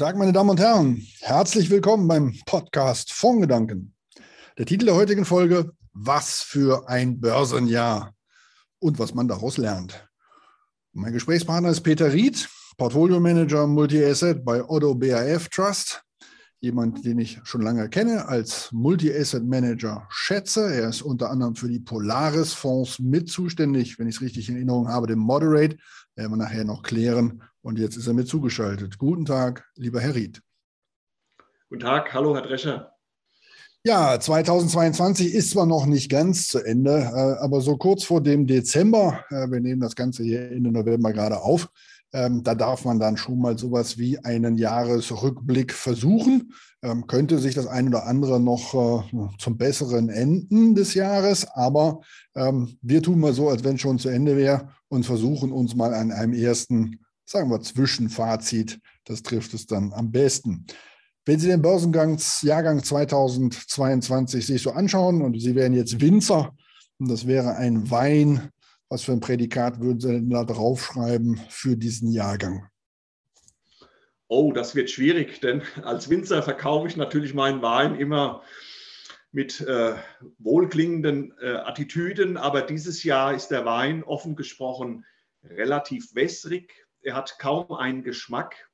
[0.00, 1.06] Guten Tag, meine Damen und Herren.
[1.20, 3.92] Herzlich willkommen beim Podcast Fondgedanken.
[4.56, 8.14] Der Titel der heutigen Folge: Was für ein Börsenjahr
[8.78, 10.08] und was man daraus lernt.
[10.94, 16.02] Mein Gesprächspartner ist Peter Ried, Portfolio Manager Multi-Asset bei Otto BAF Trust.
[16.60, 20.62] Jemand, den ich schon lange kenne, als Multi-Asset Manager schätze.
[20.62, 24.88] Er ist unter anderem für die Polaris-Fonds mit zuständig, wenn ich es richtig in Erinnerung
[24.88, 25.76] habe, dem Moderate.
[26.16, 28.98] Werden wir nachher noch klären, und jetzt ist er mir zugeschaltet.
[28.98, 30.42] Guten Tag, lieber Herr Ried.
[31.68, 32.96] Guten Tag, hallo Herr Drescher.
[33.82, 38.46] Ja, 2022 ist zwar noch nicht ganz zu Ende, äh, aber so kurz vor dem
[38.46, 41.70] Dezember, äh, wir nehmen das Ganze hier Ende November gerade auf,
[42.12, 46.52] ähm, da darf man dann schon mal sowas wie einen Jahresrückblick versuchen.
[46.82, 52.00] Ähm, könnte sich das eine oder andere noch äh, zum besseren Enden des Jahres, aber
[52.34, 55.74] ähm, wir tun mal so, als wenn es schon zu Ende wäre und versuchen uns
[55.74, 57.00] mal an einem ersten
[57.30, 58.80] sagen wir, Zwischenfazit.
[59.04, 60.66] Das trifft es dann am besten.
[61.26, 66.56] Wenn Sie den Börsengangsjahrgang 2022 sich so anschauen und Sie wären jetzt Winzer
[66.98, 68.50] und das wäre ein Wein,
[68.88, 72.68] was für ein Prädikat würden Sie denn da draufschreiben für diesen Jahrgang?
[74.28, 78.42] Oh, das wird schwierig, denn als Winzer verkaufe ich natürlich meinen Wein immer
[79.30, 79.94] mit äh,
[80.38, 85.04] wohlklingenden äh, Attitüden, aber dieses Jahr ist der Wein offen gesprochen
[85.42, 88.69] relativ wässrig, er hat kaum einen Geschmack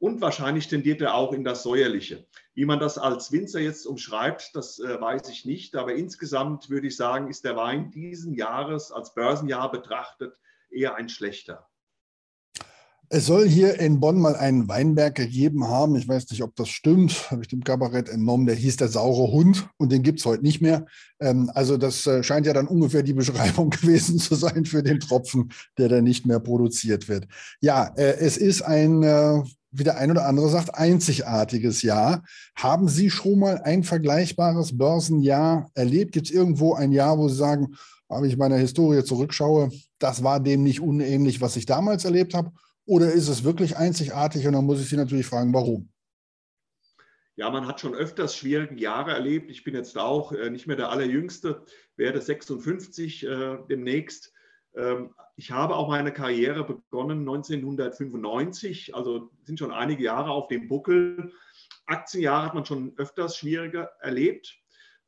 [0.00, 2.26] und wahrscheinlich tendiert er auch in das Säuerliche.
[2.54, 6.88] Wie man das als Winzer jetzt umschreibt, das äh, weiß ich nicht, aber insgesamt würde
[6.88, 10.36] ich sagen, ist der Wein diesen Jahres als Börsenjahr betrachtet
[10.70, 11.69] eher ein schlechter.
[13.12, 15.96] Es soll hier in Bonn mal einen Weinberg gegeben haben.
[15.96, 17.28] Ich weiß nicht, ob das stimmt.
[17.32, 18.46] Habe ich dem Kabarett entnommen.
[18.46, 20.86] Der hieß der saure Hund und den gibt es heute nicht mehr.
[21.18, 25.00] Ähm, also das äh, scheint ja dann ungefähr die Beschreibung gewesen zu sein für den
[25.00, 27.26] Tropfen, der dann nicht mehr produziert wird.
[27.60, 32.22] Ja, äh, es ist ein, äh, wie der ein oder andere sagt, einzigartiges Jahr.
[32.54, 36.12] Haben Sie schon mal ein vergleichbares Börsenjahr erlebt?
[36.12, 37.74] Gibt es irgendwo ein Jahr, wo Sie sagen,
[38.08, 42.52] habe ich meiner Historie zurückschaue, das war dem nicht unähnlich, was ich damals erlebt habe?
[42.90, 44.48] Oder ist es wirklich einzigartig?
[44.48, 45.92] Und dann muss ich Sie natürlich fragen, warum?
[47.36, 49.48] Ja, man hat schon öfters schwierige Jahre erlebt.
[49.48, 51.64] Ich bin jetzt auch äh, nicht mehr der Allerjüngste,
[51.94, 54.32] werde 56 äh, demnächst.
[54.74, 60.66] Ähm, ich habe auch meine Karriere begonnen 1995, also sind schon einige Jahre auf dem
[60.66, 61.32] Buckel.
[61.86, 64.58] Aktienjahre hat man schon öfters schwieriger erlebt.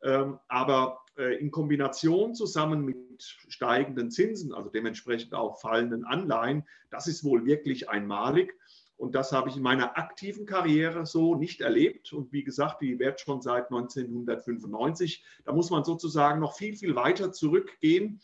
[0.05, 2.97] Ähm, aber in Kombination zusammen mit
[3.49, 8.55] steigenden Zinsen, also dementsprechend auch fallenden Anleihen, das ist wohl wirklich einmalig.
[9.03, 12.13] Und das habe ich in meiner aktiven Karriere so nicht erlebt.
[12.13, 15.25] Und wie gesagt, die wird schon seit 1995.
[15.45, 18.21] Da muss man sozusagen noch viel, viel weiter zurückgehen,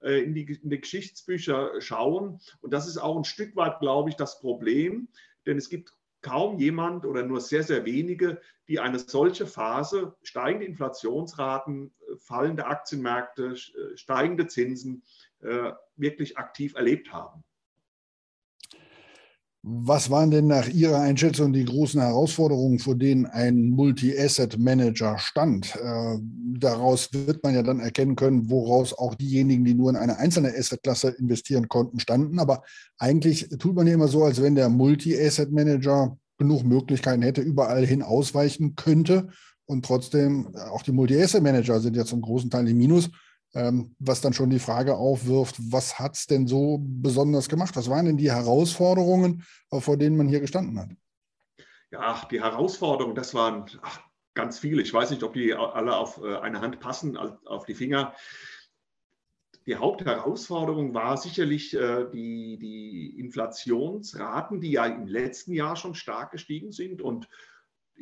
[0.00, 2.40] äh, in die, in die Geschichtsbücher schauen.
[2.62, 5.08] Und das ist auch ein Stück weit, glaube ich, das Problem.
[5.44, 5.92] Denn es gibt
[6.22, 13.54] kaum jemand oder nur sehr, sehr wenige, die eine solche Phase, steigende Inflationsraten, fallende Aktienmärkte,
[13.54, 15.02] äh, steigende Zinsen
[15.40, 17.44] äh, wirklich aktiv erlebt haben.
[19.64, 25.76] Was waren denn nach Ihrer Einschätzung die großen Herausforderungen, vor denen ein Multi-Asset-Manager stand?
[25.76, 26.18] Äh,
[26.58, 30.48] daraus wird man ja dann erkennen können, woraus auch diejenigen, die nur in eine einzelne
[30.48, 32.40] Asset-Klasse investieren konnten, standen.
[32.40, 32.64] Aber
[32.98, 38.02] eigentlich tut man ja immer so, als wenn der Multi-Asset-Manager genug Möglichkeiten hätte, überall hin
[38.02, 39.28] ausweichen könnte.
[39.66, 43.10] Und trotzdem, auch die Multi-Asset-Manager sind ja zum großen Teil im Minus
[43.54, 47.76] was dann schon die Frage aufwirft, was hat es denn so besonders gemacht?
[47.76, 50.88] Was waren denn die Herausforderungen, äh, vor denen man hier gestanden hat?
[51.90, 54.00] Ja, die Herausforderungen, das waren ach,
[54.34, 54.80] ganz viele.
[54.80, 58.14] Ich weiß nicht, ob die alle auf äh, eine Hand passen, auf die Finger.
[59.66, 66.32] Die Hauptherausforderung war sicherlich äh, die, die Inflationsraten, die ja im letzten Jahr schon stark
[66.32, 67.28] gestiegen sind und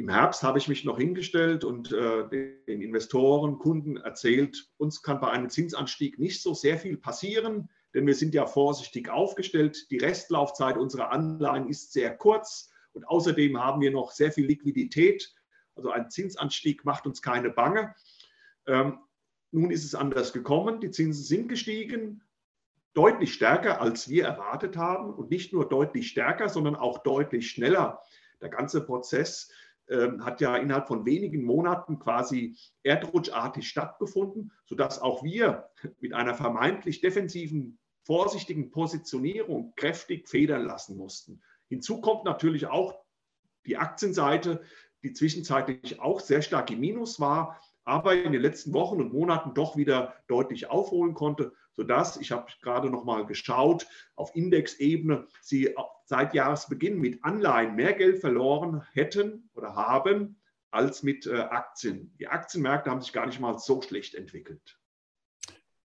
[0.00, 5.20] im Herbst habe ich mich noch hingestellt und äh, den Investoren, Kunden erzählt, uns kann
[5.20, 9.90] bei einem Zinsanstieg nicht so sehr viel passieren, denn wir sind ja vorsichtig aufgestellt.
[9.90, 15.34] Die Restlaufzeit unserer Anleihen ist sehr kurz und außerdem haben wir noch sehr viel Liquidität.
[15.74, 17.94] Also ein Zinsanstieg macht uns keine Bange.
[18.66, 19.00] Ähm,
[19.50, 20.80] nun ist es anders gekommen.
[20.80, 22.22] Die Zinsen sind gestiegen,
[22.94, 28.02] deutlich stärker, als wir erwartet haben und nicht nur deutlich stärker, sondern auch deutlich schneller.
[28.40, 29.50] Der ganze Prozess
[30.20, 37.00] hat ja innerhalb von wenigen Monaten quasi erdrutschartig stattgefunden, sodass auch wir mit einer vermeintlich
[37.00, 41.42] defensiven, vorsichtigen Positionierung kräftig federn lassen mussten.
[41.68, 42.98] Hinzu kommt natürlich auch
[43.66, 44.62] die Aktienseite,
[45.02, 49.54] die zwischenzeitlich auch sehr stark im Minus war, aber in den letzten Wochen und Monaten
[49.54, 55.74] doch wieder deutlich aufholen konnte, sodass, ich habe gerade noch mal geschaut, auf Indexebene sie
[56.04, 60.36] seit Jahresbeginn mit Anleihen mehr Geld verloren hätten oder haben
[60.70, 62.14] als mit äh, Aktien.
[62.20, 64.78] Die Aktienmärkte haben sich gar nicht mal so schlecht entwickelt.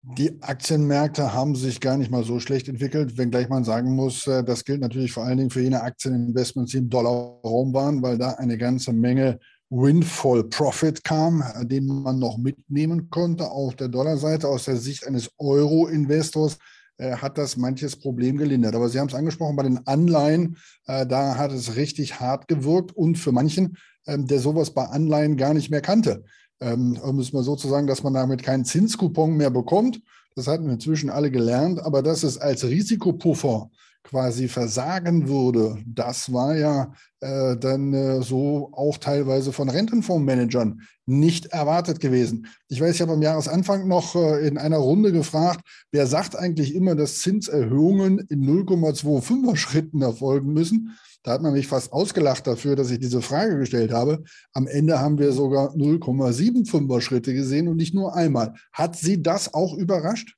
[0.00, 4.42] Die Aktienmärkte haben sich gar nicht mal so schlecht entwickelt, wenngleich man sagen muss, äh,
[4.42, 8.30] das gilt natürlich vor allen Dingen für jene Aktieninvestments, die im Dollarraum waren, weil da
[8.30, 9.40] eine ganze Menge
[9.72, 14.46] Windfall Profit kam, den man noch mitnehmen konnte auf der Dollarseite.
[14.46, 16.58] Aus der Sicht eines Euro-Investors
[16.98, 18.74] äh, hat das manches Problem gelindert.
[18.74, 22.94] Aber Sie haben es angesprochen, bei den Anleihen, äh, da hat es richtig hart gewirkt
[22.94, 26.22] und für manchen, ähm, der sowas bei Anleihen gar nicht mehr kannte.
[26.60, 30.02] Ähm, um es mal so zu sagen, dass man damit keinen Zinskupon mehr bekommt.
[30.36, 33.70] Das hatten inzwischen alle gelernt, aber dass es als Risikopuffer
[34.04, 41.46] quasi versagen würde, das war ja äh, dann äh, so auch teilweise von Rentenfondsmanagern nicht
[41.46, 42.46] erwartet gewesen.
[42.68, 45.60] Ich weiß, ich habe am Jahresanfang noch äh, in einer Runde gefragt,
[45.92, 50.96] wer sagt eigentlich immer, dass Zinserhöhungen in 0,25er Schritten erfolgen müssen.
[51.22, 54.24] Da hat man mich fast ausgelacht dafür, dass ich diese Frage gestellt habe.
[54.52, 58.54] Am Ende haben wir sogar 0,75er Schritte gesehen und nicht nur einmal.
[58.72, 60.36] Hat Sie das auch überrascht?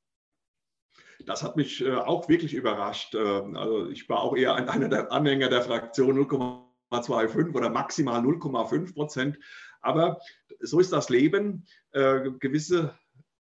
[1.27, 3.15] Das hat mich äh, auch wirklich überrascht.
[3.15, 8.95] Ähm, also ich war auch eher einer der Anhänger der Fraktion 0,25 oder maximal 0,5
[8.95, 9.39] Prozent.
[9.81, 10.21] Aber
[10.61, 11.67] so ist das Leben.
[11.93, 12.99] Äh, gewisse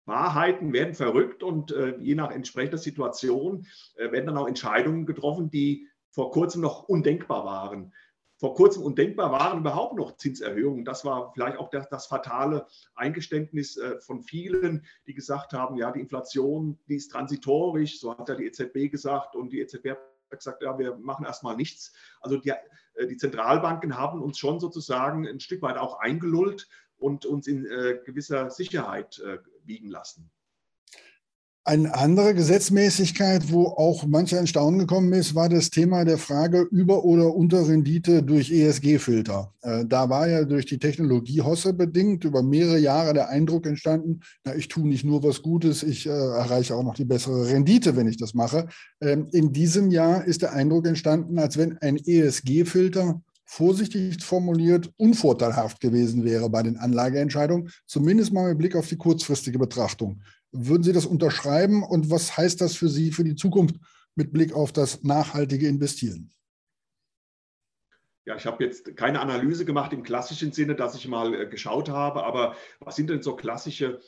[0.05, 5.87] Wahrheiten werden verrückt und äh, je nach entsprechender Situation werden dann auch Entscheidungen getroffen, die
[6.09, 7.93] vor kurzem noch undenkbar waren
[8.41, 10.83] vor kurzem undenkbar waren überhaupt noch Zinserhöhungen.
[10.83, 12.65] Das war vielleicht auch das, das fatale
[12.95, 18.29] Eingeständnis äh, von vielen, die gesagt haben, ja, die Inflation, die ist transitorisch, so hat
[18.29, 19.99] ja die EZB gesagt und die EZB hat
[20.31, 21.93] gesagt, ja, wir machen erstmal nichts.
[22.19, 26.67] Also die, äh, die Zentralbanken haben uns schon sozusagen ein Stück weit auch eingelullt
[26.97, 29.21] und uns in äh, gewisser Sicherheit
[29.63, 30.31] wiegen lassen.
[31.63, 36.61] Eine andere Gesetzmäßigkeit, wo auch mancher in Staunen gekommen ist, war das Thema der Frage
[36.61, 39.53] Über- oder Unterrendite durch ESG-Filter.
[39.61, 44.21] Äh, da war ja durch die Technologie Hosse bedingt über mehrere Jahre der Eindruck entstanden,
[44.43, 47.95] na, ich tue nicht nur was Gutes, ich äh, erreiche auch noch die bessere Rendite,
[47.95, 48.67] wenn ich das mache.
[48.99, 55.79] Ähm, in diesem Jahr ist der Eindruck entstanden, als wenn ein ESG-Filter vorsichtig formuliert unvorteilhaft
[55.79, 60.21] gewesen wäre bei den Anlageentscheidungen, zumindest mal mit Blick auf die kurzfristige Betrachtung.
[60.51, 63.75] Würden Sie das unterschreiben und was heißt das für Sie für die Zukunft
[64.15, 66.31] mit Blick auf das nachhaltige Investieren?
[68.25, 71.89] Ja, ich habe jetzt keine Analyse gemacht im klassischen Sinne, dass ich mal äh, geschaut
[71.89, 73.99] habe, aber was sind denn so klassische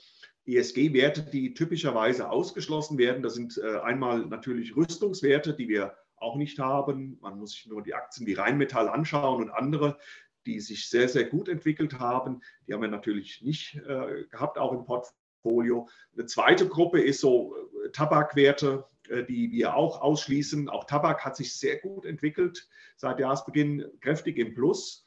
[0.45, 3.23] ESG-Werte, die typischerweise ausgeschlossen werden?
[3.23, 7.17] Das sind äh, einmal natürlich Rüstungswerte, die wir auch nicht haben.
[7.21, 9.97] Man muss sich nur die Aktien wie Rheinmetall anschauen und andere,
[10.45, 12.41] die sich sehr, sehr gut entwickelt haben.
[12.67, 15.22] Die haben wir natürlich nicht äh, gehabt, auch im Portfolio.
[15.43, 15.87] Portfolio.
[16.15, 17.55] Eine zweite Gruppe ist so
[17.85, 20.69] äh, Tabakwerte, äh, die wir auch ausschließen.
[20.69, 25.05] Auch Tabak hat sich sehr gut entwickelt, seit Jahresbeginn kräftig im Plus.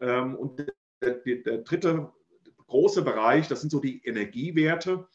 [0.00, 0.66] Ähm, und
[1.00, 2.12] der, der dritte
[2.66, 5.06] große Bereich, das sind so die Energiewerte,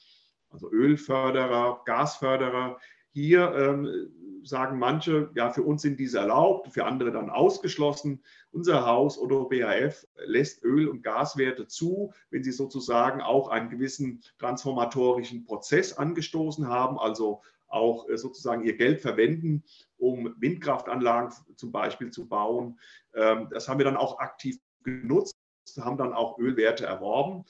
[0.50, 2.80] also Ölförderer, Gasförderer.
[3.14, 4.12] Hier ähm,
[4.44, 8.24] sagen manche, ja, für uns sind diese erlaubt, für andere dann ausgeschlossen.
[8.52, 14.22] Unser Haus oder BAF lässt Öl- und Gaswerte zu, wenn sie sozusagen auch einen gewissen
[14.40, 19.64] transformatorischen Prozess angestoßen haben, also auch äh, sozusagen ihr Geld verwenden,
[19.98, 22.80] um Windkraftanlagen zum Beispiel zu bauen.
[23.14, 25.36] Ähm, das haben wir dann auch aktiv genutzt,
[25.80, 27.46] haben dann auch Ölwerte erworben.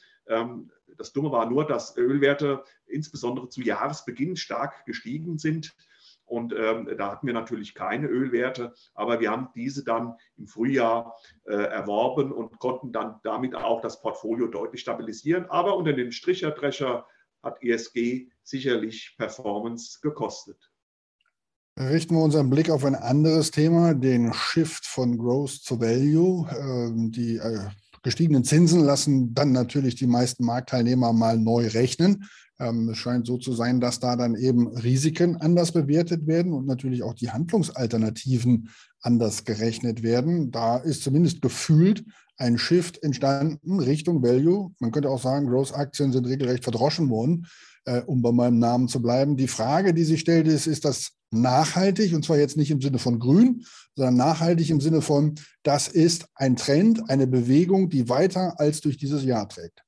[0.98, 5.75] Das Dumme war nur, dass Ölwerte insbesondere zu Jahresbeginn stark gestiegen sind.
[6.25, 11.17] Und ähm, da hatten wir natürlich keine Ölwerte, aber wir haben diese dann im Frühjahr
[11.43, 15.45] äh, erworben und konnten dann damit auch das Portfolio deutlich stabilisieren.
[15.50, 17.05] Aber unter dem Stricherdrescher
[17.43, 20.71] hat ESG sicherlich Performance gekostet.
[21.77, 26.48] Richten wir unseren Blick auf ein anderes Thema, den Shift von Growth to Value.
[26.57, 27.69] Ähm, die äh,
[28.03, 32.25] gestiegenen Zinsen lassen dann natürlich die meisten Marktteilnehmer mal neu rechnen.
[32.60, 36.67] Ähm, es scheint so zu sein, dass da dann eben Risiken anders bewertet werden und
[36.67, 38.70] natürlich auch die Handlungsalternativen
[39.01, 40.51] anders gerechnet werden.
[40.51, 42.05] Da ist zumindest gefühlt
[42.38, 44.74] ein Shift entstanden Richtung Value.
[44.79, 47.48] Man könnte auch sagen, Growth-Aktien sind regelrecht verdroschen worden,
[47.85, 49.38] äh, um bei meinem Namen zu bleiben.
[49.38, 52.13] Die Frage, die sich stellt, ist, ist das nachhaltig?
[52.13, 56.27] Und zwar jetzt nicht im Sinne von grün, sondern nachhaltig im Sinne von, das ist
[56.35, 59.83] ein Trend, eine Bewegung, die weiter als durch dieses Jahr trägt.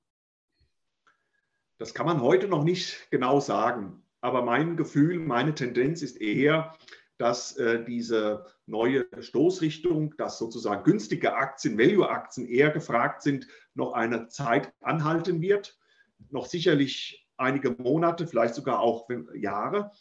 [1.78, 4.04] Das kann man heute noch nicht genau sagen.
[4.22, 6.74] Aber mein Gefühl, meine Tendenz ist eher,
[7.18, 14.28] dass äh, diese neue Stoßrichtung, dass sozusagen günstige Aktien, Value-Aktien eher gefragt sind, noch eine
[14.28, 15.78] Zeit anhalten wird.
[16.30, 19.92] Noch sicherlich einige Monate, vielleicht sogar auch Jahre.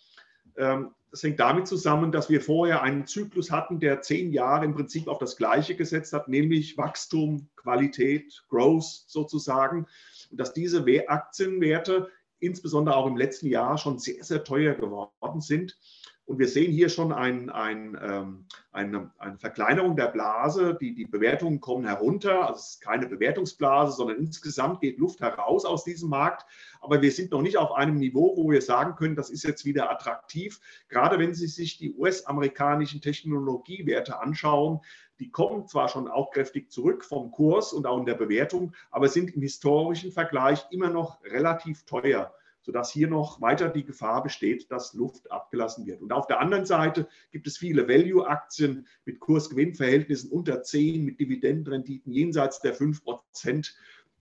[0.57, 4.75] Ähm, das hängt damit zusammen, dass wir vorher einen Zyklus hatten, der zehn Jahre im
[4.75, 9.87] Prinzip auf das Gleiche gesetzt hat, nämlich Wachstum, Qualität, Growth sozusagen.
[10.31, 12.09] Und dass diese Aktienwerte
[12.43, 15.79] insbesondere auch im letzten Jahr schon sehr, sehr teuer geworden sind.
[16.25, 20.79] Und wir sehen hier schon ein, ein, ähm, eine, eine, Verkleinerung der Blase.
[20.81, 22.47] Die, die Bewertungen kommen herunter.
[22.47, 26.47] Also es ist keine Bewertungsblase, sondern insgesamt geht Luft heraus aus diesem Markt.
[26.81, 29.65] Aber wir sind noch nicht auf einem Niveau, wo wir sagen können, das ist jetzt
[29.65, 30.61] wieder attraktiv.
[30.89, 34.81] Gerade wenn Sie sich die US-amerikanischen Technologiewerte anschauen,
[35.19, 39.09] die kommen zwar schon auch kräftig zurück vom Kurs und auch in der Bewertung, aber
[39.09, 44.71] sind im historischen Vergleich immer noch relativ teuer sodass hier noch weiter die Gefahr besteht,
[44.71, 46.01] dass Luft abgelassen wird.
[46.01, 52.13] Und auf der anderen Seite gibt es viele Value-Aktien mit Kurs-Gewinn-Verhältnissen unter 10, mit Dividendenrenditen
[52.13, 53.75] jenseits der 5 Prozent.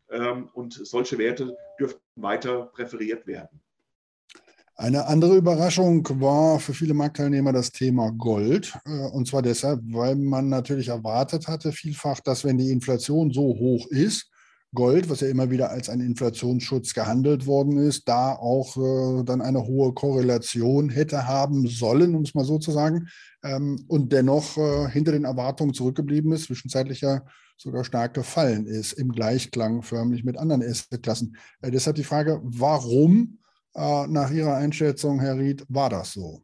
[0.09, 3.61] Ähm, und solche Werte dürften weiter präferiert werden.
[4.75, 8.73] Eine andere Überraschung war für viele Marktteilnehmer das Thema Gold.
[8.85, 13.43] Äh, und zwar deshalb, weil man natürlich erwartet hatte, vielfach, dass wenn die Inflation so
[13.43, 14.30] hoch ist,
[14.73, 19.41] Gold, was ja immer wieder als ein Inflationsschutz gehandelt worden ist, da auch äh, dann
[19.41, 23.09] eine hohe Korrelation hätte haben sollen, um es mal so zu sagen,
[23.43, 27.21] ähm, und dennoch äh, hinter den Erwartungen zurückgeblieben ist, zwischenzeitlich ja
[27.57, 31.35] sogar stark gefallen ist, im Gleichklang förmlich mit anderen Assetklassen.
[31.61, 33.39] Äh, deshalb die Frage, warum
[33.75, 36.43] äh, nach Ihrer Einschätzung, Herr Ried, war das so?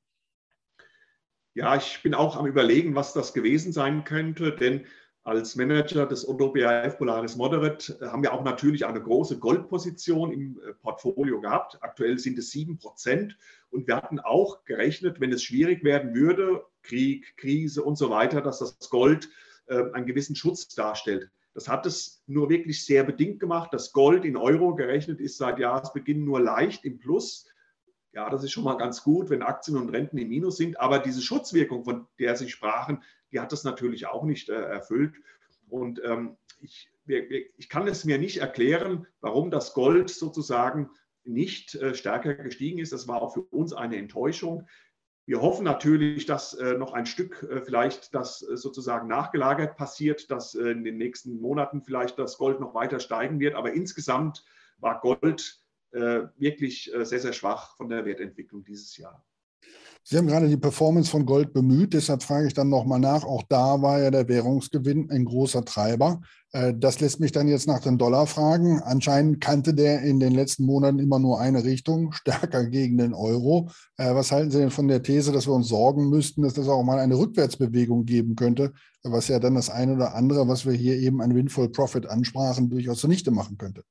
[1.53, 4.85] Ja, ich bin auch am Überlegen, was das gewesen sein könnte, denn
[5.27, 10.57] als Manager des Otto BAF Polaris Moderate haben wir auch natürlich eine große Goldposition im
[10.65, 11.77] äh, Portfolio gehabt.
[11.81, 13.37] Aktuell sind es sieben Prozent.
[13.69, 18.41] Und wir hatten auch gerechnet, wenn es schwierig werden würde, Krieg, Krise und so weiter,
[18.41, 19.29] dass das Gold
[19.65, 21.29] äh, einen gewissen Schutz darstellt.
[21.53, 23.73] Das hat es nur wirklich sehr bedingt gemacht.
[23.73, 27.45] Das Gold in Euro gerechnet ist seit Jahresbeginn nur leicht im Plus.
[28.17, 30.79] Ja, das ist schon mal ganz gut, wenn Aktien und Renten im Minus sind.
[30.79, 35.13] Aber diese Schutzwirkung, von der Sie sprachen, die hat das natürlich auch nicht äh, erfüllt.
[35.69, 40.89] Und ähm, ich, ich kann es mir nicht erklären, warum das Gold sozusagen
[41.25, 42.91] nicht äh, stärker gestiegen ist.
[42.91, 44.67] Das war auch für uns eine Enttäuschung.
[45.27, 50.31] Wir hoffen natürlich, dass äh, noch ein Stück äh, vielleicht das äh, sozusagen nachgelagert passiert,
[50.31, 53.53] dass äh, in den nächsten Monaten vielleicht das Gold noch weiter steigen wird.
[53.53, 54.43] Aber insgesamt
[54.79, 59.23] war Gold wirklich sehr, sehr schwach von der Wertentwicklung dieses Jahr.
[60.09, 63.25] Sie haben gerade die Performance von Gold bemüht, deshalb frage ich dann nochmal nach.
[63.25, 66.21] Auch da war ja der Währungsgewinn ein großer Treiber.
[66.53, 68.81] Äh, das lässt mich dann jetzt nach dem Dollar fragen.
[68.81, 73.69] Anscheinend kannte der in den letzten Monaten immer nur eine Richtung, stärker gegen den Euro.
[73.97, 76.69] Äh, was halten Sie denn von der These, dass wir uns sorgen müssten, dass das
[76.69, 78.71] auch mal eine Rückwärtsbewegung geben könnte,
[79.03, 82.69] was ja dann das eine oder andere, was wir hier eben an Windful Profit ansprachen,
[82.69, 83.83] durchaus zunichte machen könnte?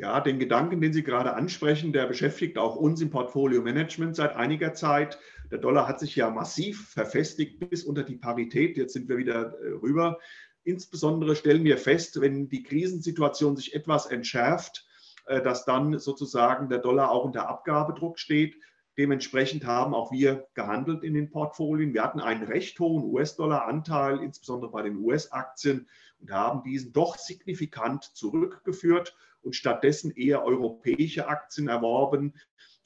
[0.00, 4.34] Ja, den Gedanken, den Sie gerade ansprechen, der beschäftigt auch uns im Portfolio Management seit
[4.34, 5.18] einiger Zeit.
[5.50, 8.78] Der Dollar hat sich ja massiv verfestigt bis unter die Parität.
[8.78, 10.18] Jetzt sind wir wieder äh, rüber.
[10.64, 14.86] Insbesondere stellen wir fest, wenn die Krisensituation sich etwas entschärft,
[15.26, 18.56] äh, dass dann sozusagen der Dollar auch unter Abgabedruck steht.
[18.96, 21.92] Dementsprechend haben auch wir gehandelt in den Portfolien.
[21.92, 25.88] Wir hatten einen recht hohen US-Dollar-Anteil, insbesondere bei den US-Aktien,
[26.20, 32.34] und haben diesen doch signifikant zurückgeführt und stattdessen eher europäische Aktien erworben,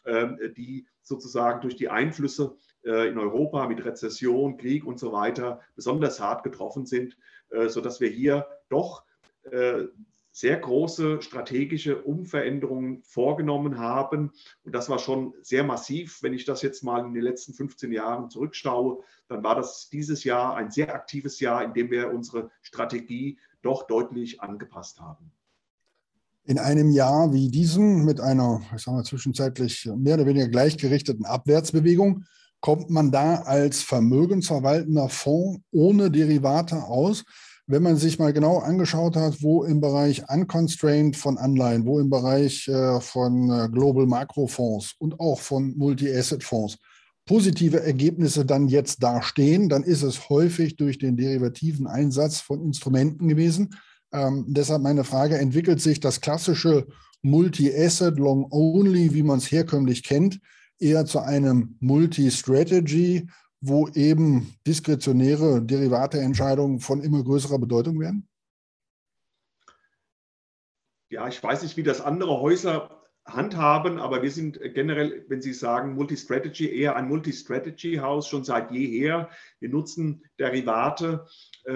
[0.07, 5.61] ähm, die sozusagen durch die Einflüsse äh, in Europa mit Rezession, Krieg und so weiter
[5.75, 7.17] besonders hart getroffen sind,
[7.51, 9.05] äh, sodass wir hier doch
[9.51, 9.85] äh,
[10.35, 14.33] sehr große strategische Umveränderungen vorgenommen haben.
[14.65, 16.25] Und das war schon sehr massiv.
[16.25, 20.25] Wenn ich das jetzt mal in den letzten 15 Jahren zurückschaue, dann war das dieses
[20.25, 25.31] Jahr ein sehr aktives Jahr, in dem wir unsere Strategie doch deutlich angepasst haben.
[26.47, 31.25] In einem Jahr wie diesem mit einer, ich sage mal, zwischenzeitlich mehr oder weniger gleichgerichteten
[31.25, 32.25] Abwärtsbewegung
[32.61, 37.25] kommt man da als vermögensverwaltender Fonds ohne Derivate aus.
[37.67, 42.11] Wenn man sich mal genau angeschaut hat, wo im Bereich Unconstrained von Anleihen, wo im
[42.11, 46.77] Bereich äh, von äh, Global Makrofonds und auch von Multi-Asset-Fonds
[47.27, 53.29] positive Ergebnisse dann jetzt dastehen, dann ist es häufig durch den derivativen Einsatz von Instrumenten
[53.29, 53.75] gewesen.
[54.14, 56.87] Ähm, deshalb meine Frage, entwickelt sich das klassische
[57.23, 60.40] Multi-Asset, Long-Only, wie man es herkömmlich kennt,
[60.78, 63.26] eher zu einem Multi-Strategy,
[63.61, 68.28] wo eben diskretionäre Derivateentscheidungen von immer größerer Bedeutung werden?
[71.11, 75.54] Ja, ich weiß nicht, wie das andere Häuser handhaben, aber wir sind generell, wenn Sie
[75.54, 79.28] sagen Multistrategy, eher ein Multistrategy-Haus schon seit jeher.
[79.59, 81.26] Wir nutzen Derivate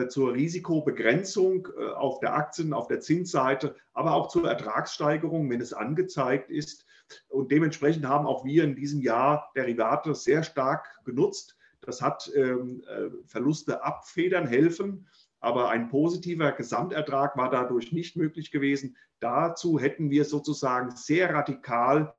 [0.08, 5.72] zur Risikobegrenzung äh, auf der Aktien-, auf der Zinsseite, aber auch zur Ertragssteigerung, wenn es
[5.72, 6.86] angezeigt ist.
[7.28, 11.56] Und dementsprechend haben auch wir in diesem Jahr Derivate sehr stark genutzt.
[11.80, 15.06] Das hat ähm, äh, Verluste abfedern helfen
[15.40, 18.96] aber ein positiver Gesamtertrag war dadurch nicht möglich gewesen.
[19.20, 22.14] Dazu hätten wir sozusagen sehr radikal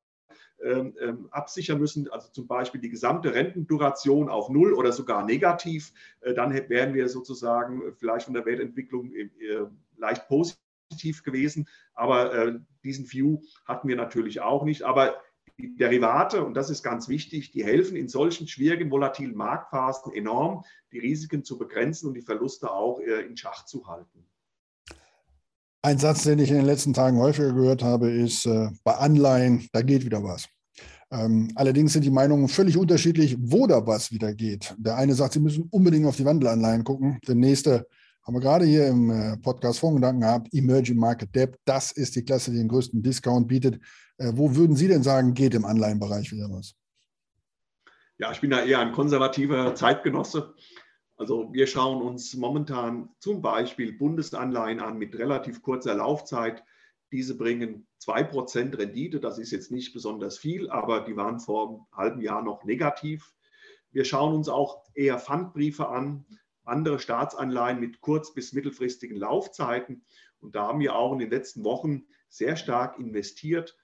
[0.63, 5.93] ähm, ähm, absichern müssen, also zum Beispiel die gesamte Rentenduration auf Null oder sogar negativ,
[6.21, 9.29] äh, dann wären wir sozusagen vielleicht von der Wertentwicklung äh,
[9.97, 11.67] leicht positiv gewesen.
[11.93, 14.83] Aber äh, diesen View hatten wir natürlich auch nicht.
[14.83, 15.21] Aber
[15.57, 20.63] die Derivate, und das ist ganz wichtig, die helfen in solchen schwierigen, volatilen Marktphasen enorm,
[20.91, 24.25] die Risiken zu begrenzen und die Verluste auch äh, in Schach zu halten.
[25.89, 29.67] Ein Satz, den ich in den letzten Tagen häufiger gehört habe, ist, äh, bei Anleihen,
[29.73, 30.47] da geht wieder was.
[31.09, 34.75] Ähm, allerdings sind die Meinungen völlig unterschiedlich, wo da was wieder geht.
[34.77, 37.17] Der eine sagt, Sie müssen unbedingt auf die Wandelanleihen gucken.
[37.27, 37.87] Der nächste
[38.23, 42.23] haben wir gerade hier im äh, Podcast Vorgedanken gehabt, Emerging Market Debt, das ist die
[42.23, 43.81] Klasse, die den größten Discount bietet.
[44.19, 46.75] Äh, wo würden Sie denn sagen, geht im Anleihenbereich wieder was?
[48.19, 50.53] Ja, ich bin da eher ein konservativer Zeitgenosse.
[51.19, 56.63] Also wir schauen uns momentan zum Beispiel Bundesanleihen an mit relativ kurzer Laufzeit.
[57.11, 59.19] Diese bringen 2% Rendite.
[59.19, 63.33] Das ist jetzt nicht besonders viel, aber die waren vor einem halben Jahr noch negativ.
[63.91, 66.25] Wir schauen uns auch eher Pfandbriefe an,
[66.63, 70.05] andere Staatsanleihen mit kurz- bis mittelfristigen Laufzeiten.
[70.39, 73.77] Und da haben wir auch in den letzten Wochen sehr stark investiert.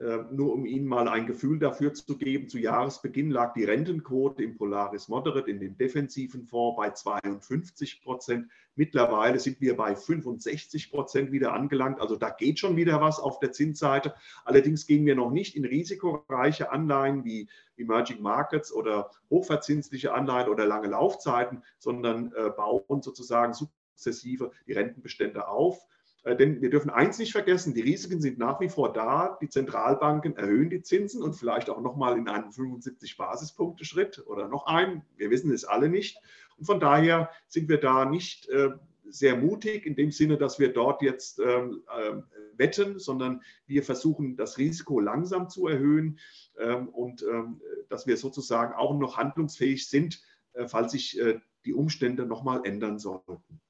[0.00, 4.44] Äh, nur um Ihnen mal ein Gefühl dafür zu geben, zu Jahresbeginn lag die Rentenquote
[4.44, 8.48] im Polaris Moderate, in dem defensiven Fonds, bei 52 Prozent.
[8.76, 12.00] Mittlerweile sind wir bei 65 Prozent wieder angelangt.
[12.00, 14.14] Also da geht schon wieder was auf der Zinsseite.
[14.44, 20.64] Allerdings gehen wir noch nicht in risikoreiche Anleihen wie Emerging Markets oder hochverzinsliche Anleihen oder
[20.64, 25.84] lange Laufzeiten, sondern äh, bauen sozusagen sukzessive die Rentenbestände auf.
[26.24, 29.38] Äh, denn wir dürfen eins nicht vergessen, die Risiken sind nach wie vor da.
[29.40, 35.02] Die Zentralbanken erhöhen die Zinsen und vielleicht auch nochmal in einem 75-Basispunkte-Schritt oder noch einen.
[35.16, 36.18] Wir wissen es alle nicht.
[36.58, 38.70] Und von daher sind wir da nicht äh,
[39.04, 42.16] sehr mutig in dem Sinne, dass wir dort jetzt ähm, äh,
[42.58, 46.18] wetten, sondern wir versuchen, das Risiko langsam zu erhöhen
[46.58, 50.22] ähm, und ähm, dass wir sozusagen auch noch handlungsfähig sind,
[50.66, 51.20] falls sich
[51.64, 53.60] die Umstände nochmal ändern sollten.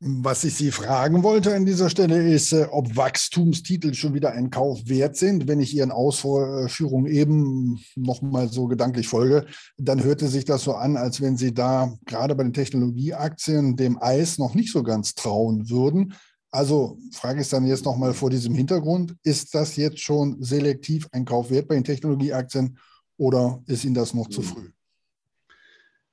[0.00, 4.50] Was ich Sie fragen wollte an dieser Stelle ist, äh, ob Wachstumstitel schon wieder ein
[4.50, 5.48] Kauf wert sind.
[5.48, 10.96] Wenn ich Ihren Ausführungen eben nochmal so gedanklich folge, dann hörte sich das so an,
[10.96, 15.68] als wenn Sie da gerade bei den Technologieaktien dem Eis noch nicht so ganz trauen
[15.68, 16.14] würden.
[16.52, 21.24] Also frage ich dann jetzt nochmal vor diesem Hintergrund, ist das jetzt schon selektiv ein
[21.24, 22.78] Kauf wert bei den Technologieaktien
[23.16, 24.48] oder ist Ihnen das noch zu hm.
[24.48, 24.70] früh?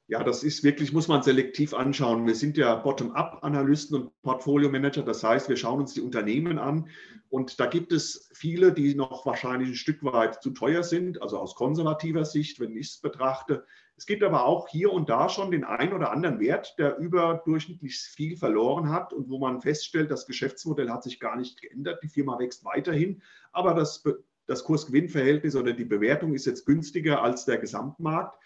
[0.07, 2.27] Ja, das ist wirklich, muss man selektiv anschauen.
[2.27, 5.01] Wir sind ja Bottom-up-Analysten und Portfolio-Manager.
[5.01, 6.89] Das heißt, wir schauen uns die Unternehmen an
[7.29, 11.39] und da gibt es viele, die noch wahrscheinlich ein Stück weit zu teuer sind, also
[11.39, 13.65] aus konservativer Sicht, wenn ich es betrachte.
[13.97, 17.97] Es gibt aber auch hier und da schon den einen oder anderen Wert, der überdurchschnittlich
[17.97, 22.03] viel verloren hat und wo man feststellt, das Geschäftsmodell hat sich gar nicht geändert.
[22.03, 24.03] Die Firma wächst weiterhin, aber das,
[24.45, 28.37] das Kurs-Gewinn-Verhältnis oder die Bewertung ist jetzt günstiger als der Gesamtmarkt.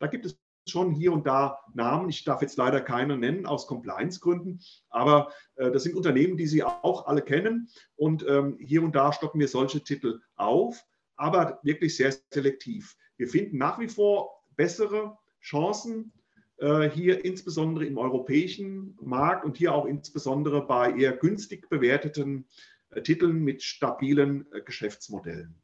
[0.00, 2.08] Da gibt es schon hier und da Namen.
[2.08, 6.62] Ich darf jetzt leider keine nennen aus Compliance-Gründen, aber äh, das sind Unternehmen, die Sie
[6.62, 7.68] auch alle kennen.
[7.96, 10.84] Und ähm, hier und da stocken wir solche Titel auf,
[11.16, 12.96] aber wirklich sehr selektiv.
[13.16, 16.12] Wir finden nach wie vor bessere Chancen
[16.58, 22.46] äh, hier insbesondere im europäischen Markt und hier auch insbesondere bei eher günstig bewerteten
[22.90, 25.54] äh, Titeln mit stabilen äh, Geschäftsmodellen.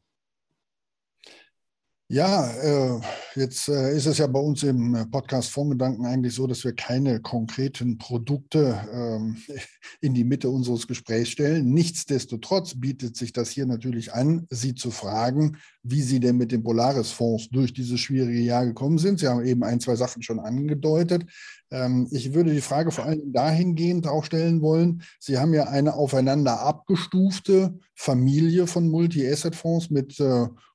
[2.12, 3.00] Ja, äh,
[3.36, 6.72] jetzt äh, ist es ja bei uns im äh, Podcast Fondgedanken eigentlich so, dass wir
[6.72, 9.36] keine konkreten Produkte ähm,
[10.00, 11.72] in die Mitte unseres Gesprächs stellen.
[11.72, 16.64] Nichtsdestotrotz bietet sich das hier natürlich an, Sie zu fragen, wie Sie denn mit den
[16.64, 19.20] Polaris-Fonds durch dieses schwierige Jahr gekommen sind.
[19.20, 21.26] Sie haben eben ein, zwei Sachen schon angedeutet.
[21.70, 25.02] Ähm, ich würde die Frage vor allem dahingehend auch stellen wollen.
[25.20, 30.18] Sie haben ja eine aufeinander abgestufte Familie von Multi-Asset-Fonds mit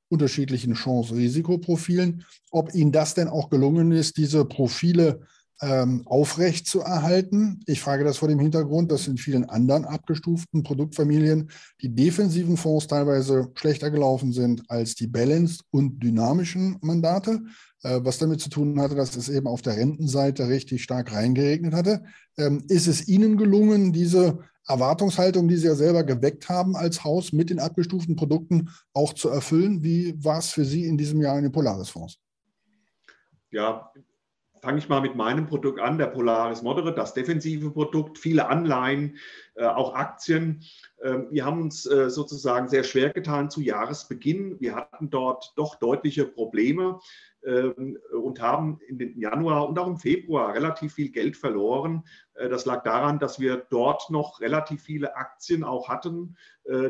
[0.09, 2.23] unterschiedlichen Chance-Risikoprofilen.
[2.51, 5.21] Ob Ihnen das denn auch gelungen ist, diese Profile
[5.61, 7.61] ähm, aufrecht zu erhalten.
[7.65, 11.49] Ich frage das vor dem Hintergrund, dass in vielen anderen abgestuften Produktfamilien
[11.81, 17.41] die defensiven Fonds teilweise schlechter gelaufen sind als die balanced und dynamischen Mandate,
[17.83, 21.73] äh, was damit zu tun hatte, dass es eben auf der Rentenseite richtig stark reingeregnet
[21.73, 22.03] hatte.
[22.37, 27.31] Ähm, ist es Ihnen gelungen, diese Erwartungshaltung, die Sie ja selber geweckt haben als Haus
[27.31, 29.83] mit den abgestuften Produkten auch zu erfüllen.
[29.83, 32.19] Wie war es für Sie in diesem Jahr in den Polaris-Fonds?
[33.51, 33.91] Ja,
[34.65, 39.17] fange ich mal mit meinem Produkt an, der Polaris Moderate, das defensive Produkt, viele Anleihen,
[39.53, 40.63] äh, auch Aktien.
[41.03, 44.59] Ähm, wir haben uns äh, sozusagen sehr schwer getan zu Jahresbeginn.
[44.59, 46.99] Wir hatten dort doch deutliche Probleme
[47.45, 52.03] ähm, und haben in den Januar und auch im Februar relativ viel Geld verloren.
[52.33, 56.35] Äh, das lag daran, dass wir dort noch relativ viele Aktien auch hatten,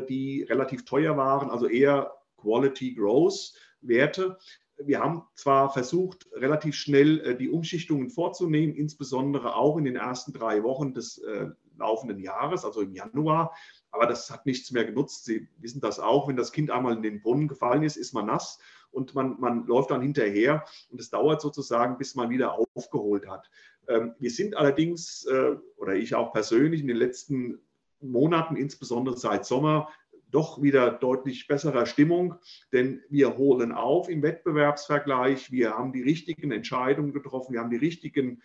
[0.08, 4.38] die relativ teuer waren, also eher Quality Growth Werte
[4.78, 10.32] wir haben zwar versucht, relativ schnell äh, die Umschichtungen vorzunehmen, insbesondere auch in den ersten
[10.32, 13.54] drei Wochen des äh, laufenden Jahres, also im Januar,
[13.90, 15.24] aber das hat nichts mehr genutzt.
[15.24, 18.26] Sie wissen das auch, wenn das Kind einmal in den Brunnen gefallen ist, ist man
[18.26, 18.58] nass
[18.90, 23.50] und man, man läuft dann hinterher und es dauert sozusagen, bis man wieder aufgeholt hat.
[23.88, 27.60] Ähm, wir sind allerdings, äh, oder ich auch persönlich, in den letzten
[28.00, 29.88] Monaten, insbesondere seit Sommer,
[30.30, 32.34] doch wieder deutlich besserer Stimmung,
[32.72, 35.52] denn wir holen auf im Wettbewerbsvergleich.
[35.52, 38.42] Wir haben die richtigen Entscheidungen getroffen, wir haben die richtigen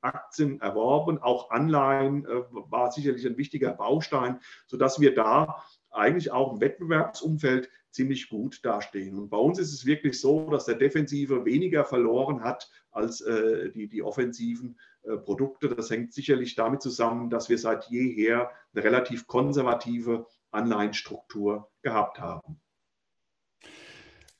[0.00, 6.52] Aktien erworben, auch Anleihen äh, war sicherlich ein wichtiger Baustein, sodass wir da eigentlich auch
[6.52, 9.16] im Wettbewerbsumfeld ziemlich gut dastehen.
[9.18, 13.70] Und bei uns ist es wirklich so, dass der Defensive weniger verloren hat als äh,
[13.70, 15.68] die, die offensiven äh, Produkte.
[15.68, 22.60] Das hängt sicherlich damit zusammen, dass wir seit jeher eine relativ konservative Anleihenstruktur gehabt haben.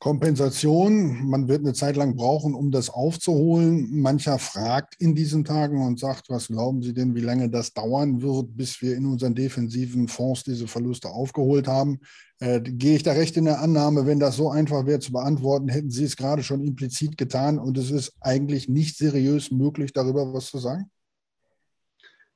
[0.04, 4.02] Kompensation, man wird eine Zeit lang brauchen, um das aufzuholen.
[4.02, 8.20] Mancher fragt in diesen Tagen und sagt, was glauben Sie denn, wie lange das dauern
[8.20, 12.00] wird, bis wir in unseren defensiven Fonds diese Verluste aufgeholt haben?
[12.38, 15.68] Äh, gehe ich da recht in der Annahme, wenn das so einfach wäre zu beantworten,
[15.68, 20.34] hätten Sie es gerade schon implizit getan und es ist eigentlich nicht seriös möglich, darüber
[20.34, 20.90] was zu sagen?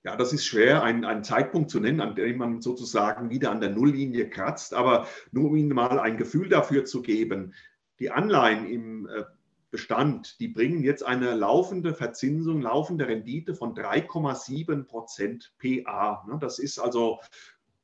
[0.04, 3.60] Ja, das ist schwer, einen, einen, Zeitpunkt zu nennen, an dem man sozusagen wieder an
[3.60, 4.72] der Nulllinie kratzt.
[4.72, 7.54] Aber nur um Ihnen mal ein Gefühl dafür zu geben,
[7.98, 9.24] die Anleihen im äh,
[9.70, 16.24] Bestand, die bringen jetzt eine laufende Verzinsung, laufende Rendite von 3,7 Prozent PA.
[16.26, 17.20] Ne, das ist also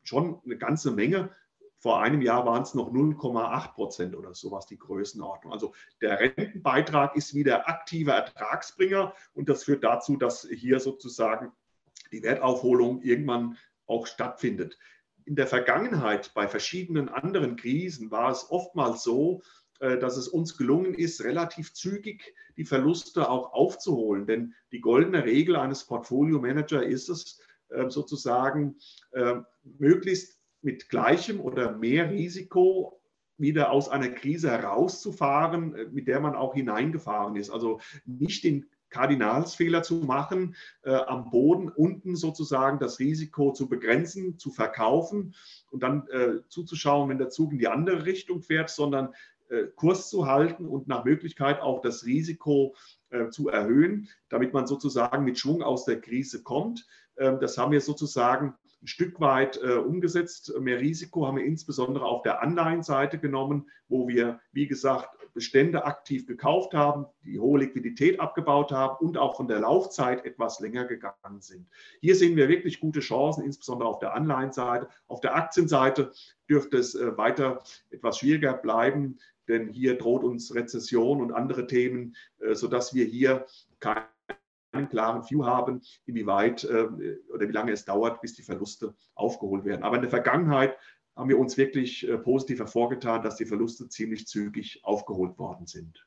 [0.03, 1.31] schon eine ganze Menge.
[1.79, 5.53] Vor einem Jahr waren es noch 0,8 Prozent oder sowas, die Größenordnung.
[5.53, 11.53] Also der Rentenbeitrag ist wieder aktiver Ertragsbringer und das führt dazu, dass hier sozusagen
[12.15, 14.79] die Wertaufholung irgendwann auch stattfindet.
[15.25, 19.43] In der Vergangenheit bei verschiedenen anderen Krisen war es oftmals so,
[19.81, 24.27] äh, dass es uns gelungen ist, relativ zügig die Verluste auch aufzuholen.
[24.27, 28.77] Denn die goldene Regel eines Portfolio-Manager ist es, äh, sozusagen
[29.11, 33.01] äh, möglichst mit gleichem oder mehr Risiko
[33.37, 37.51] wieder aus einer Krise herauszufahren, mit der man auch hineingefahren ist.
[37.51, 44.39] Also nicht den Kardinalsfehler zu machen, äh, am Boden unten sozusagen das Risiko zu begrenzen,
[44.39, 45.35] zu verkaufen
[45.71, 49.13] und dann äh, zuzuschauen, wenn der Zug in die andere Richtung fährt, sondern
[49.49, 52.77] äh, Kurs zu halten und nach Möglichkeit auch das Risiko
[53.11, 56.87] äh, zu erhöhen, damit man sozusagen mit Schwung aus der Krise kommt.
[57.17, 60.53] Ähm, das haben wir sozusagen ein Stück weit äh, umgesetzt.
[60.61, 66.27] Mehr Risiko haben wir insbesondere auf der Anleihenseite genommen, wo wir, wie gesagt, Bestände aktiv
[66.27, 71.41] gekauft haben, die hohe Liquidität abgebaut haben und auch von der Laufzeit etwas länger gegangen
[71.41, 71.67] sind.
[72.01, 74.89] Hier sehen wir wirklich gute Chancen, insbesondere auf der Anleihenseite.
[75.09, 76.13] Auf der Aktienseite
[76.49, 79.19] dürfte es äh, weiter etwas schwieriger bleiben,
[79.49, 83.47] denn hier droht uns Rezession und andere Themen, äh, sodass wir hier
[83.81, 84.05] kein
[84.75, 86.89] einen klaren View haben, inwieweit äh,
[87.33, 89.83] oder wie lange es dauert, bis die Verluste aufgeholt werden.
[89.83, 90.77] Aber in der Vergangenheit
[91.17, 96.05] haben wir uns wirklich äh, positiv hervorgetan, dass die Verluste ziemlich zügig aufgeholt worden sind.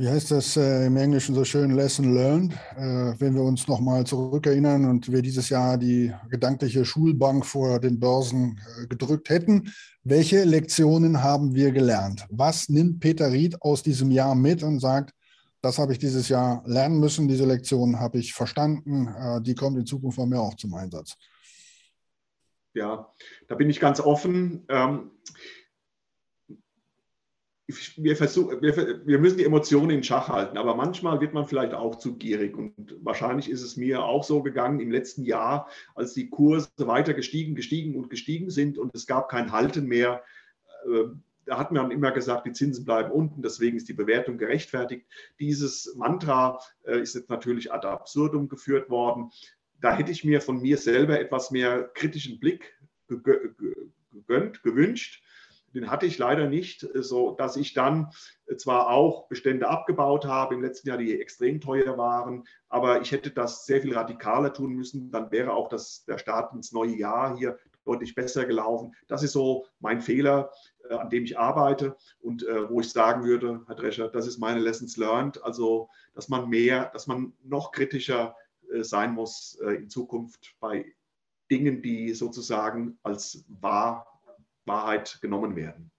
[0.00, 2.54] Wie heißt das äh, im Englischen so schön, Lesson Learned?
[2.74, 8.00] Äh, wenn wir uns nochmal zurückerinnern und wir dieses Jahr die gedankliche Schulbank vor den
[8.00, 9.70] Börsen äh, gedrückt hätten,
[10.02, 12.26] welche Lektionen haben wir gelernt?
[12.30, 15.12] Was nimmt Peter Ried aus diesem Jahr mit und sagt,
[15.62, 19.78] das habe ich dieses Jahr lernen müssen, diese Lektion habe ich verstanden, äh, die kommt
[19.78, 21.16] in Zukunft von mir auch zum Einsatz.
[22.72, 23.12] Ja,
[23.48, 24.64] da bin ich ganz offen.
[24.68, 25.10] Ähm,
[27.96, 31.74] wir, versuch, wir, wir, müssen die Emotionen in Schach halten, aber manchmal wird man vielleicht
[31.74, 32.56] auch zu gierig.
[32.56, 37.14] Und wahrscheinlich ist es mir auch so gegangen im letzten Jahr, als die Kurse weiter
[37.14, 40.22] gestiegen, gestiegen und gestiegen sind und es gab kein Halten mehr.
[40.86, 41.10] Äh,
[41.46, 45.06] da hat man immer gesagt, die Zinsen bleiben unten, deswegen ist die Bewertung gerechtfertigt.
[45.38, 49.30] Dieses Mantra äh, ist jetzt natürlich ad absurdum geführt worden.
[49.80, 55.22] Da hätte ich mir von mir selber etwas mehr kritischen Blick gegönnt, gewünscht.
[55.74, 58.10] Den hatte ich leider nicht, so dass ich dann
[58.56, 63.30] zwar auch Bestände abgebaut habe im letzten Jahr, die extrem teuer waren, aber ich hätte
[63.30, 65.12] das sehr viel radikaler tun müssen.
[65.12, 67.56] Dann wäre auch das, der Start ins neue Jahr hier
[67.90, 68.94] deutlich besser gelaufen.
[69.08, 70.52] Das ist so mein Fehler,
[70.88, 74.38] äh, an dem ich arbeite und äh, wo ich sagen würde, Herr Drescher, das ist
[74.38, 75.42] meine Lessons learned.
[75.42, 78.36] Also, dass man mehr, dass man noch kritischer
[78.72, 80.94] äh, sein muss in Zukunft bei
[81.50, 84.06] Dingen, die sozusagen als Wahr,
[84.64, 85.90] Wahrheit genommen werden.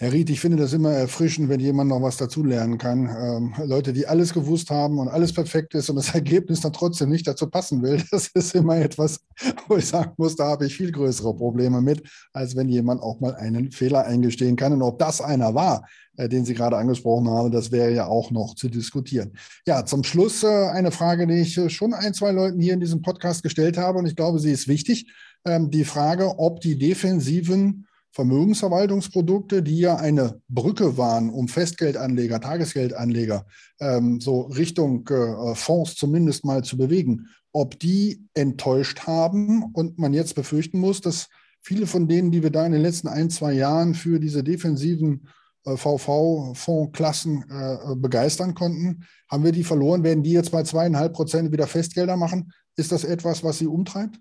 [0.00, 3.08] Herr Ried, ich finde das immer erfrischend, wenn jemand noch was dazulernen kann.
[3.08, 7.08] Ähm, Leute, die alles gewusst haben und alles perfekt ist und das Ergebnis dann trotzdem
[7.08, 9.18] nicht dazu passen will, das ist immer etwas,
[9.66, 13.18] wo ich sagen muss, da habe ich viel größere Probleme mit, als wenn jemand auch
[13.18, 14.72] mal einen Fehler eingestehen kann.
[14.72, 15.84] Und ob das einer war,
[16.16, 19.32] äh, den Sie gerade angesprochen haben, das wäre ja auch noch zu diskutieren.
[19.66, 22.80] Ja, zum Schluss äh, eine Frage, die ich äh, schon ein, zwei Leuten hier in
[22.80, 25.10] diesem Podcast gestellt habe und ich glaube, sie ist wichtig.
[25.44, 33.46] Ähm, die Frage, ob die defensiven Vermögensverwaltungsprodukte, die ja eine Brücke waren, um Festgeldanleger, Tagesgeldanleger
[33.80, 40.12] ähm, so Richtung äh, Fonds zumindest mal zu bewegen, ob die enttäuscht haben und man
[40.12, 41.28] jetzt befürchten muss, dass
[41.60, 45.28] viele von denen, die wir da in den letzten ein, zwei Jahren für diese defensiven
[45.64, 50.02] äh, VV-Fondsklassen äh, begeistern konnten, haben wir die verloren?
[50.02, 52.52] Werden die jetzt bei zweieinhalb Prozent wieder Festgelder machen?
[52.76, 54.18] Ist das etwas, was Sie umtreibt?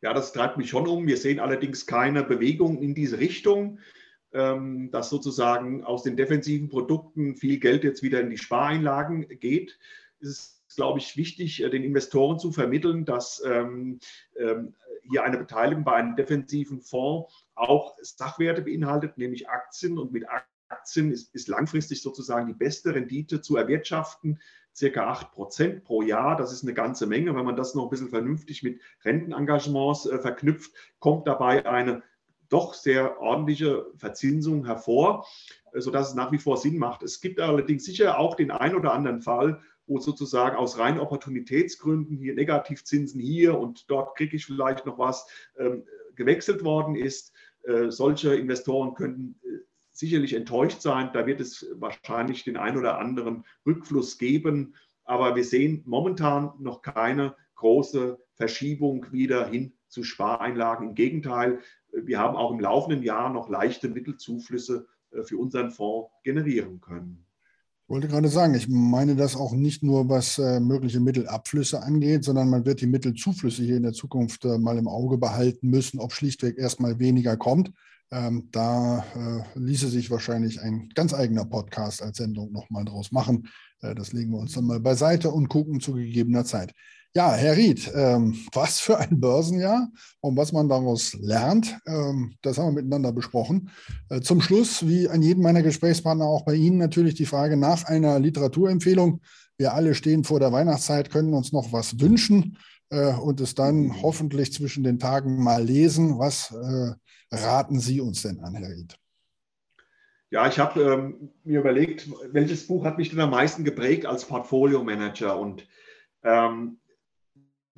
[0.00, 1.06] Ja, das treibt mich schon um.
[1.06, 3.80] Wir sehen allerdings keine Bewegung in diese Richtung,
[4.32, 9.78] ähm, dass sozusagen aus den defensiven Produkten viel Geld jetzt wieder in die Spareinlagen geht.
[10.20, 13.98] Es ist, glaube ich, wichtig, äh, den Investoren zu vermitteln, dass ähm,
[14.36, 14.74] ähm,
[15.10, 19.98] hier eine Beteiligung bei einem defensiven Fonds auch Sachwerte beinhaltet, nämlich Aktien.
[19.98, 20.26] Und mit
[20.68, 24.38] Aktien ist, ist langfristig sozusagen die beste Rendite zu erwirtschaften
[24.74, 26.36] circa 8 Prozent pro Jahr.
[26.36, 27.34] Das ist eine ganze Menge.
[27.34, 32.02] Wenn man das noch ein bisschen vernünftig mit Rentenengagements äh, verknüpft, kommt dabei eine
[32.48, 35.26] doch sehr ordentliche Verzinsung hervor,
[35.72, 37.02] äh, sodass es nach wie vor Sinn macht.
[37.02, 42.18] Es gibt allerdings sicher auch den einen oder anderen Fall, wo sozusagen aus rein Opportunitätsgründen
[42.18, 45.26] hier Negativzinsen hier und dort kriege ich vielleicht noch was
[45.58, 47.32] ähm, gewechselt worden ist.
[47.62, 49.60] Äh, solche Investoren könnten äh,
[49.98, 51.10] sicherlich enttäuscht sein.
[51.12, 54.74] Da wird es wahrscheinlich den ein oder anderen Rückfluss geben.
[55.04, 60.90] Aber wir sehen momentan noch keine große Verschiebung wieder hin zu Spareinlagen.
[60.90, 66.12] Im Gegenteil, wir haben auch im laufenden Jahr noch leichte Mittelzuflüsse äh, für unseren Fonds
[66.22, 67.24] generieren können.
[67.88, 72.22] Ich wollte gerade sagen, ich meine das auch nicht nur, was äh, mögliche Mittelabflüsse angeht,
[72.22, 75.98] sondern man wird die Mittelzuflüsse hier in der Zukunft äh, mal im Auge behalten müssen,
[75.98, 77.72] ob schlichtweg erstmal weniger kommt.
[78.10, 83.48] Ähm, da äh, ließe sich wahrscheinlich ein ganz eigener Podcast als Sendung nochmal draus machen.
[83.80, 86.74] Das legen wir uns dann mal beiseite und gucken zu gegebener Zeit.
[87.14, 89.88] Ja, Herr Ried, ähm, was für ein Börsenjahr
[90.20, 93.70] und was man daraus lernt, ähm, das haben wir miteinander besprochen.
[94.10, 97.84] Äh, zum Schluss, wie an jedem meiner Gesprächspartner, auch bei Ihnen natürlich die Frage nach
[97.84, 99.22] einer Literaturempfehlung.
[99.56, 102.58] Wir alle stehen vor der Weihnachtszeit, können uns noch was wünschen
[102.90, 106.18] äh, und es dann hoffentlich zwischen den Tagen mal lesen.
[106.18, 106.92] Was äh,
[107.34, 108.98] raten Sie uns denn an, Herr Ried?
[110.30, 114.26] Ja, ich habe ähm, mir überlegt, welches Buch hat mich denn am meisten geprägt als
[114.26, 115.38] Portfolio-Manager?
[115.38, 115.66] Und
[116.22, 116.77] ähm,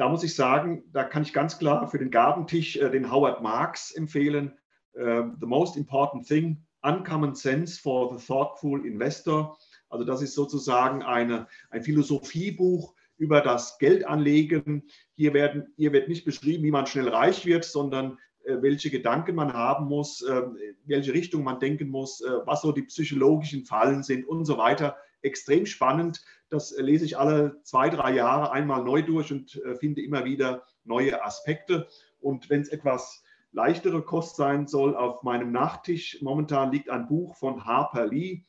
[0.00, 3.42] da muss ich sagen, da kann ich ganz klar für den Gabentisch äh, den Howard
[3.42, 4.58] Marks empfehlen.
[4.94, 9.58] Äh, the Most Important Thing, Uncommon Sense for the Thoughtful Investor.
[9.90, 14.84] Also das ist sozusagen eine, ein Philosophiebuch über das Geldanlegen.
[15.16, 19.34] Hier, werden, hier wird nicht beschrieben, wie man schnell reich wird, sondern äh, welche Gedanken
[19.34, 24.02] man haben muss, ähm, welche Richtung man denken muss, äh, was so die psychologischen Fallen
[24.02, 24.96] sind und so weiter.
[25.22, 26.24] Extrem spannend.
[26.48, 30.64] Das äh, lese ich alle zwei, drei Jahre einmal neu durch und finde immer wieder
[30.84, 31.88] neue Aspekte.
[32.20, 37.36] Und wenn es etwas leichtere Kost sein soll, auf meinem Nachttisch momentan liegt ein Buch
[37.36, 38.44] von Harper Lee,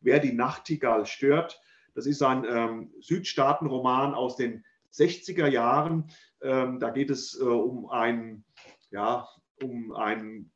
[0.00, 1.60] Wer die Nachtigall stört.
[1.94, 6.10] Das ist ein ähm, Südstaatenroman aus den 60er Jahren.
[6.42, 8.44] Ähm, da geht es äh, um einen
[8.90, 9.26] ja,
[9.62, 10.55] um einen äh,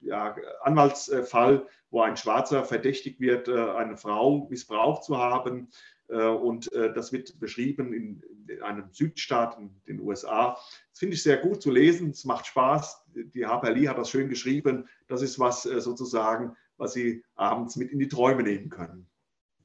[0.00, 5.70] ja, Anwaltsfall, wo ein Schwarzer verdächtigt wird, äh, eine Frau missbraucht zu haben.
[6.08, 8.22] Äh, und das wird beschrieben in,
[8.62, 10.58] einem Südstaat in den USA.
[10.90, 12.10] Das finde ich sehr gut zu lesen.
[12.10, 13.04] Es macht Spaß.
[13.14, 14.88] Die Harper Lee hat das schön geschrieben.
[15.06, 19.06] Das ist was sozusagen, was Sie abends mit in die Träume nehmen können.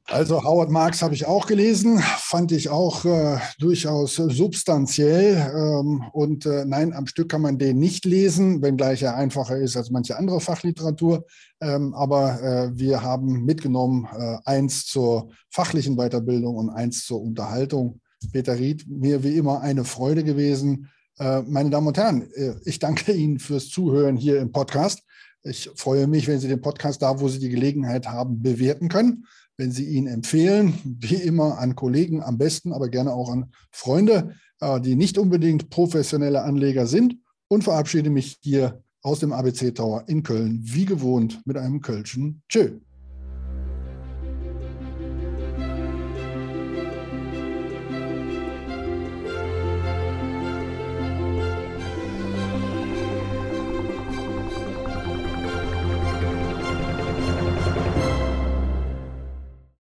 [0.06, 5.52] Also Howard Marks habe ich auch gelesen, fand ich auch äh, durchaus substanziell.
[5.56, 9.78] Ähm, und äh, nein, am Stück kann man den nicht lesen, wenngleich er einfacher ist
[9.78, 11.26] als manche andere Fachliteratur.
[11.62, 18.02] Ähm, aber äh, wir haben mitgenommen äh, eins zur fachlichen Weiterbildung und eins zur Unterhaltung.
[18.32, 20.90] Peter Ried, mir wie immer eine Freude gewesen.
[21.18, 25.02] Äh, meine Damen und Herren, äh, ich danke Ihnen fürs Zuhören hier im Podcast.
[25.44, 29.26] Ich freue mich, wenn Sie den Podcast da, wo Sie die Gelegenheit haben, bewerten können.
[29.58, 34.36] Wenn Sie ihn empfehlen, wie immer an Kollegen am besten, aber gerne auch an Freunde,
[34.60, 40.06] äh, die nicht unbedingt professionelle Anleger sind und verabschiede mich hier aus dem ABC Tower
[40.08, 42.80] in Köln, wie gewohnt, mit einem Kölschen Tschö.